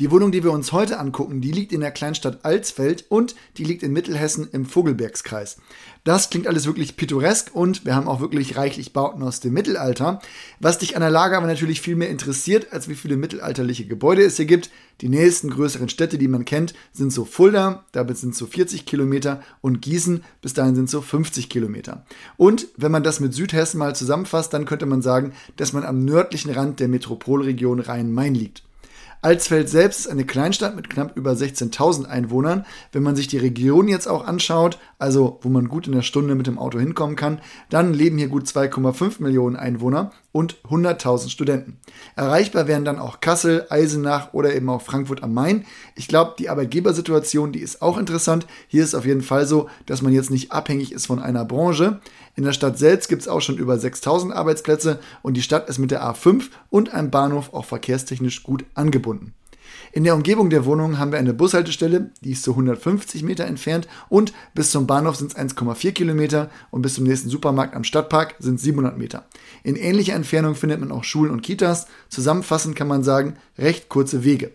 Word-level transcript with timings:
Die 0.00 0.10
Wohnung, 0.10 0.32
die 0.32 0.42
wir 0.42 0.52
uns 0.52 0.72
heute 0.72 0.98
angucken, 0.98 1.42
die 1.42 1.52
liegt 1.52 1.74
in 1.74 1.82
der 1.82 1.90
Kleinstadt 1.90 2.42
Alsfeld 2.42 3.04
und 3.10 3.34
die 3.58 3.64
liegt 3.64 3.82
in 3.82 3.92
Mittelhessen 3.92 4.48
im 4.50 4.64
Vogelbergskreis. 4.64 5.58
Das 6.04 6.30
klingt 6.30 6.46
alles 6.46 6.64
wirklich 6.64 6.96
pittoresk 6.96 7.54
und 7.54 7.84
wir 7.84 7.94
haben 7.94 8.08
auch 8.08 8.22
wirklich 8.22 8.56
reichlich 8.56 8.94
Bauten 8.94 9.22
aus 9.22 9.40
dem 9.40 9.52
Mittelalter. 9.52 10.20
Was 10.58 10.78
dich 10.78 10.96
an 10.96 11.02
der 11.02 11.10
Lage 11.10 11.36
aber 11.36 11.46
natürlich 11.46 11.82
viel 11.82 11.96
mehr 11.96 12.08
interessiert, 12.08 12.72
als 12.72 12.88
wie 12.88 12.94
viele 12.94 13.18
mittelalterliche 13.18 13.84
Gebäude 13.84 14.22
es 14.22 14.38
hier 14.38 14.46
gibt. 14.46 14.70
Die 15.02 15.10
nächsten 15.10 15.50
größeren 15.50 15.90
Städte, 15.90 16.16
die 16.16 16.28
man 16.28 16.46
kennt, 16.46 16.72
sind 16.94 17.12
so 17.12 17.26
Fulda, 17.26 17.84
damit 17.92 18.16
sind 18.16 18.34
so 18.34 18.46
40 18.46 18.86
Kilometer 18.86 19.42
und 19.60 19.82
Gießen, 19.82 20.24
bis 20.40 20.54
dahin 20.54 20.76
sind 20.76 20.88
so 20.88 21.02
50 21.02 21.50
Kilometer. 21.50 22.06
Und 22.38 22.68
wenn 22.78 22.90
man 22.90 23.02
das 23.02 23.20
mit 23.20 23.34
Südhessen 23.34 23.76
mal 23.76 23.94
zusammenfasst, 23.94 24.54
dann 24.54 24.64
könnte 24.64 24.86
man 24.86 25.02
sagen, 25.02 25.34
dass 25.56 25.74
man 25.74 25.84
am 25.84 26.06
nördlichen 26.06 26.52
Rand 26.52 26.80
der 26.80 26.88
Metropolregion 26.88 27.80
Rhein-Main 27.80 28.34
liegt. 28.34 28.62
Alsfeld 29.22 29.68
selbst 29.68 30.00
ist 30.00 30.06
eine 30.06 30.24
Kleinstadt 30.24 30.74
mit 30.74 30.88
knapp 30.88 31.14
über 31.14 31.32
16.000 31.32 32.06
Einwohnern. 32.06 32.64
Wenn 32.92 33.02
man 33.02 33.16
sich 33.16 33.28
die 33.28 33.36
Region 33.36 33.86
jetzt 33.86 34.06
auch 34.06 34.26
anschaut, 34.26 34.78
also 34.98 35.38
wo 35.42 35.50
man 35.50 35.68
gut 35.68 35.86
in 35.86 35.92
der 35.92 36.00
Stunde 36.02 36.34
mit 36.34 36.46
dem 36.46 36.58
Auto 36.58 36.78
hinkommen 36.78 37.16
kann, 37.16 37.40
dann 37.68 37.92
leben 37.92 38.16
hier 38.16 38.28
gut 38.28 38.44
2,5 38.44 39.22
Millionen 39.22 39.56
Einwohner 39.56 40.12
und 40.32 40.56
100.000 40.62 41.28
Studenten. 41.28 41.78
Erreichbar 42.16 42.66
wären 42.68 42.84
dann 42.84 42.98
auch 42.98 43.20
Kassel, 43.20 43.66
Eisenach 43.68 44.32
oder 44.32 44.54
eben 44.54 44.68
auch 44.68 44.82
Frankfurt 44.82 45.22
am 45.22 45.34
Main. 45.34 45.64
Ich 45.96 46.08
glaube, 46.08 46.34
die 46.38 46.48
Arbeitgebersituation, 46.48 47.52
die 47.52 47.60
ist 47.60 47.82
auch 47.82 47.98
interessant. 47.98 48.46
Hier 48.68 48.84
ist 48.84 48.94
auf 48.94 49.06
jeden 49.06 49.22
Fall 49.22 49.46
so, 49.46 49.68
dass 49.86 50.02
man 50.02 50.12
jetzt 50.12 50.30
nicht 50.30 50.52
abhängig 50.52 50.92
ist 50.92 51.06
von 51.06 51.18
einer 51.18 51.44
Branche. 51.44 52.00
In 52.36 52.44
der 52.44 52.52
Stadt 52.52 52.78
selbst 52.78 53.08
gibt 53.08 53.22
es 53.22 53.28
auch 53.28 53.40
schon 53.40 53.58
über 53.58 53.78
6000 53.78 54.32
Arbeitsplätze 54.32 55.00
und 55.22 55.36
die 55.36 55.42
Stadt 55.42 55.68
ist 55.68 55.78
mit 55.78 55.90
der 55.90 56.02
A5 56.04 56.44
und 56.70 56.94
einem 56.94 57.10
Bahnhof 57.10 57.52
auch 57.52 57.64
verkehrstechnisch 57.64 58.42
gut 58.42 58.64
angebunden. 58.74 59.34
In 59.92 60.04
der 60.04 60.14
Umgebung 60.14 60.50
der 60.50 60.64
Wohnung 60.64 60.98
haben 60.98 61.12
wir 61.12 61.18
eine 61.18 61.34
Bushaltestelle, 61.34 62.10
die 62.20 62.32
ist 62.32 62.42
so 62.42 62.52
150 62.52 63.22
Meter 63.22 63.44
entfernt 63.44 63.88
und 64.08 64.32
bis 64.54 64.70
zum 64.70 64.86
Bahnhof 64.86 65.16
sind 65.16 65.32
es 65.32 65.38
1,4 65.38 65.92
Kilometer 65.92 66.50
und 66.70 66.82
bis 66.82 66.94
zum 66.94 67.04
nächsten 67.04 67.28
Supermarkt 67.28 67.74
am 67.74 67.84
Stadtpark 67.84 68.36
sind 68.38 68.56
es 68.56 68.62
700 68.62 68.96
Meter. 68.96 69.26
In 69.62 69.76
ähnlicher 69.76 70.14
Entfernung 70.14 70.54
findet 70.54 70.80
man 70.80 70.92
auch 70.92 71.04
Schulen 71.04 71.32
und 71.32 71.42
Kitas. 71.42 71.86
Zusammenfassend 72.08 72.76
kann 72.76 72.88
man 72.88 73.02
sagen, 73.02 73.34
recht 73.58 73.88
kurze 73.88 74.24
Wege. 74.24 74.52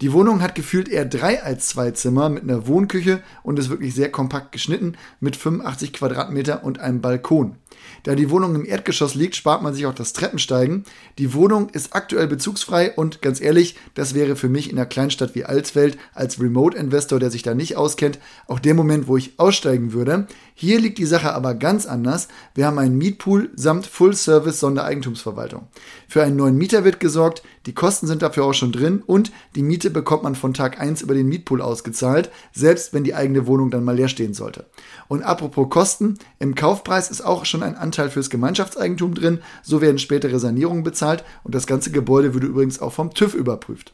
Die 0.00 0.12
Wohnung 0.12 0.42
hat 0.42 0.54
gefühlt 0.54 0.88
eher 0.88 1.04
drei 1.04 1.42
als 1.42 1.66
zwei 1.68 1.90
Zimmer 1.90 2.28
mit 2.28 2.44
einer 2.44 2.68
Wohnküche 2.68 3.20
und 3.42 3.58
ist 3.58 3.68
wirklich 3.68 3.96
sehr 3.96 4.12
kompakt 4.12 4.52
geschnitten 4.52 4.94
mit 5.18 5.34
85 5.34 5.92
Quadratmeter 5.92 6.62
und 6.62 6.78
einem 6.78 7.00
Balkon. 7.00 7.56
Da 8.04 8.14
die 8.14 8.30
Wohnung 8.30 8.54
im 8.54 8.64
Erdgeschoss 8.64 9.14
liegt, 9.14 9.34
spart 9.34 9.62
man 9.62 9.74
sich 9.74 9.86
auch 9.86 9.94
das 9.94 10.12
Treppensteigen. 10.12 10.84
Die 11.18 11.34
Wohnung 11.34 11.68
ist 11.70 11.94
aktuell 11.94 12.28
bezugsfrei 12.28 12.92
und 12.92 13.22
ganz 13.22 13.40
ehrlich, 13.40 13.76
das 13.94 14.14
wäre 14.14 14.36
für 14.36 14.48
mich 14.48 14.70
in 14.70 14.78
einer 14.78 14.86
Kleinstadt 14.86 15.34
wie 15.34 15.44
Alsfeld 15.44 15.98
als 16.14 16.40
Remote-Investor, 16.40 17.18
der 17.18 17.30
sich 17.30 17.42
da 17.42 17.54
nicht 17.54 17.76
auskennt, 17.76 18.20
auch 18.46 18.60
der 18.60 18.74
Moment, 18.74 19.08
wo 19.08 19.16
ich 19.16 19.38
aussteigen 19.38 19.92
würde. 19.92 20.28
Hier 20.54 20.80
liegt 20.80 20.98
die 20.98 21.06
Sache 21.06 21.32
aber 21.34 21.54
ganz 21.54 21.86
anders. 21.86 22.28
Wir 22.54 22.66
haben 22.66 22.78
einen 22.78 22.98
Mietpool 22.98 23.50
samt 23.54 23.86
Full-Service 23.86 24.60
Sondereigentumsverwaltung. 24.60 25.68
Für 26.08 26.22
einen 26.22 26.36
neuen 26.36 26.56
Mieter 26.56 26.84
wird 26.84 27.00
gesorgt, 27.00 27.42
die 27.68 27.74
Kosten 27.74 28.06
sind 28.06 28.22
dafür 28.22 28.46
auch 28.46 28.54
schon 28.54 28.72
drin 28.72 29.02
und 29.04 29.30
die 29.54 29.62
Miete 29.62 29.90
bekommt 29.90 30.22
man 30.22 30.34
von 30.34 30.54
Tag 30.54 30.80
1 30.80 31.02
über 31.02 31.12
den 31.12 31.28
Mietpool 31.28 31.60
ausgezahlt, 31.60 32.30
selbst 32.54 32.94
wenn 32.94 33.04
die 33.04 33.14
eigene 33.14 33.46
Wohnung 33.46 33.70
dann 33.70 33.84
mal 33.84 33.94
leer 33.94 34.08
stehen 34.08 34.32
sollte. 34.32 34.64
Und 35.06 35.22
apropos 35.22 35.68
Kosten, 35.68 36.14
im 36.38 36.54
Kaufpreis 36.54 37.10
ist 37.10 37.20
auch 37.20 37.44
schon 37.44 37.62
ein 37.62 37.76
Anteil 37.76 38.08
fürs 38.08 38.30
Gemeinschaftseigentum 38.30 39.12
drin, 39.12 39.40
so 39.62 39.82
werden 39.82 39.98
spätere 39.98 40.38
Sanierungen 40.38 40.82
bezahlt 40.82 41.24
und 41.44 41.54
das 41.54 41.66
ganze 41.66 41.90
Gebäude 41.90 42.32
würde 42.32 42.46
übrigens 42.46 42.80
auch 42.80 42.94
vom 42.94 43.12
TÜV 43.12 43.34
überprüft. 43.34 43.92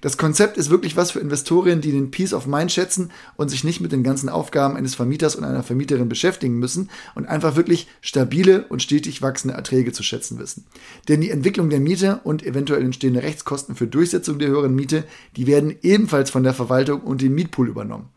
Das 0.00 0.16
Konzept 0.16 0.56
ist 0.56 0.70
wirklich 0.70 0.96
was 0.96 1.10
für 1.10 1.20
Investorinnen, 1.20 1.80
die 1.80 1.92
den 1.92 2.10
Peace 2.10 2.32
of 2.32 2.46
Mind 2.46 2.72
schätzen 2.72 3.10
und 3.36 3.48
sich 3.48 3.64
nicht 3.64 3.80
mit 3.80 3.92
den 3.92 4.02
ganzen 4.02 4.28
Aufgaben 4.28 4.76
eines 4.76 4.94
Vermieters 4.94 5.36
und 5.36 5.44
einer 5.44 5.62
Vermieterin 5.62 6.08
beschäftigen 6.08 6.58
müssen 6.58 6.90
und 7.14 7.26
einfach 7.26 7.56
wirklich 7.56 7.88
stabile 8.00 8.66
und 8.68 8.82
stetig 8.82 9.22
wachsende 9.22 9.54
Erträge 9.56 9.92
zu 9.92 10.02
schätzen 10.02 10.38
wissen. 10.38 10.64
Denn 11.08 11.20
die 11.20 11.30
Entwicklung 11.30 11.70
der 11.70 11.80
Miete 11.80 12.20
und 12.24 12.44
eventuell 12.44 12.82
entstehende 12.82 13.22
Rechtskosten 13.22 13.76
für 13.76 13.86
Durchsetzung 13.86 14.38
der 14.38 14.48
höheren 14.48 14.74
Miete, 14.74 15.04
die 15.36 15.46
werden 15.46 15.74
ebenfalls 15.82 16.30
von 16.30 16.42
der 16.42 16.54
Verwaltung 16.54 17.00
und 17.00 17.22
dem 17.22 17.34
Mietpool 17.34 17.68
übernommen. 17.68 18.08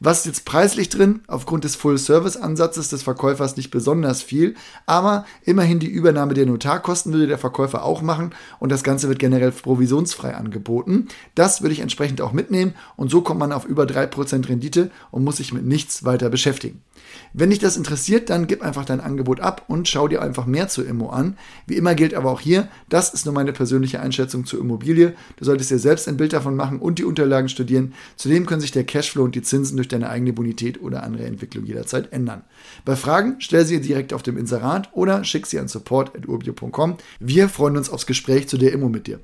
Was 0.00 0.20
ist 0.20 0.26
jetzt 0.26 0.44
preislich 0.44 0.88
drin? 0.88 1.20
Aufgrund 1.26 1.64
des 1.64 1.76
Full-Service-Ansatzes 1.76 2.88
des 2.88 3.02
Verkäufers 3.02 3.56
nicht 3.56 3.70
besonders 3.70 4.22
viel, 4.22 4.54
aber 4.86 5.26
immerhin 5.44 5.78
die 5.78 5.88
Übernahme 5.88 6.34
der 6.34 6.46
Notarkosten 6.46 7.12
würde 7.12 7.26
der 7.26 7.38
Verkäufer 7.38 7.84
auch 7.84 8.02
machen 8.02 8.34
und 8.58 8.70
das 8.70 8.82
Ganze 8.82 9.08
wird 9.08 9.18
generell 9.18 9.52
provisionsfrei 9.52 10.34
angeboten. 10.34 11.08
Das 11.34 11.62
würde 11.62 11.74
ich 11.74 11.80
entsprechend 11.80 12.20
auch 12.20 12.32
mitnehmen 12.32 12.74
und 12.96 13.10
so 13.10 13.20
kommt 13.20 13.40
man 13.40 13.52
auf 13.52 13.66
über 13.66 13.84
3% 13.84 14.48
Rendite 14.48 14.90
und 15.10 15.24
muss 15.24 15.36
sich 15.36 15.52
mit 15.52 15.66
nichts 15.66 16.04
weiter 16.04 16.30
beschäftigen. 16.30 16.82
Wenn 17.32 17.50
dich 17.50 17.58
das 17.58 17.76
interessiert, 17.76 18.30
dann 18.30 18.46
gib 18.46 18.62
einfach 18.62 18.84
dein 18.84 19.00
Angebot 19.00 19.40
ab 19.40 19.64
und 19.68 19.88
schau 19.88 20.08
dir 20.08 20.22
einfach 20.22 20.46
mehr 20.46 20.68
zu 20.68 20.82
Immo 20.82 21.10
an. 21.10 21.36
Wie 21.66 21.76
immer 21.76 21.94
gilt 21.94 22.14
aber 22.14 22.30
auch 22.30 22.40
hier, 22.40 22.68
das 22.88 23.12
ist 23.12 23.24
nur 23.26 23.34
meine 23.34 23.52
persönliche 23.52 24.00
Einschätzung 24.00 24.44
zur 24.46 24.60
Immobilie. 24.60 25.14
Du 25.36 25.44
solltest 25.44 25.70
dir 25.70 25.78
selbst 25.78 26.08
ein 26.08 26.16
Bild 26.16 26.32
davon 26.32 26.56
machen 26.56 26.78
und 26.78 26.98
die 26.98 27.04
Unterlagen 27.04 27.48
studieren. 27.48 27.94
Zudem 28.16 28.46
können 28.46 28.60
sich 28.60 28.72
der 28.72 28.84
Cashflow 28.84 29.24
und 29.24 29.34
die 29.34 29.42
Zinsen 29.42 29.59
durch 29.76 29.88
deine 29.88 30.08
eigene 30.08 30.32
Bonität 30.32 30.80
oder 30.82 31.02
andere 31.02 31.24
Entwicklung 31.24 31.64
jederzeit 31.64 32.12
ändern. 32.12 32.42
Bei 32.84 32.96
Fragen 32.96 33.36
stell 33.38 33.64
sie 33.64 33.80
direkt 33.80 34.12
auf 34.12 34.22
dem 34.22 34.36
Inserat 34.36 34.90
oder 34.92 35.24
schick 35.24 35.46
sie 35.46 35.58
an 35.58 35.68
support.urbio.com. 35.68 36.96
Wir 37.18 37.48
freuen 37.48 37.76
uns 37.76 37.90
aufs 37.90 38.06
Gespräch 38.06 38.48
zu 38.48 38.58
der 38.58 38.72
Immo 38.72 38.88
mit 38.88 39.06
dir. 39.06 39.20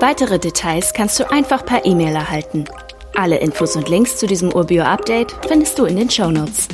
Weitere 0.00 0.38
Details 0.38 0.92
kannst 0.92 1.18
du 1.20 1.30
einfach 1.30 1.64
per 1.64 1.84
E-Mail 1.84 2.14
erhalten. 2.14 2.64
Alle 3.14 3.38
Infos 3.38 3.76
und 3.76 3.88
Links 3.88 4.18
zu 4.18 4.26
diesem 4.26 4.52
Urbio-Update 4.52 5.34
findest 5.48 5.78
du 5.78 5.84
in 5.84 5.96
den 5.96 6.10
Show 6.10 6.30
Notes. 6.30 6.68